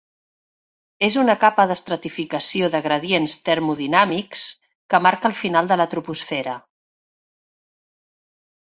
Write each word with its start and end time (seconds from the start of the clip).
És 1.07 1.17
una 1.23 1.35
capa 1.43 1.65
d'estratificació 1.71 2.71
de 2.77 2.81
gradients 2.87 3.37
termodinàmics, 3.51 4.49
que 4.95 5.05
marca 5.09 5.33
el 5.33 5.39
final 5.45 5.71
de 5.75 5.81
la 5.85 5.89
troposfera. 5.95 6.59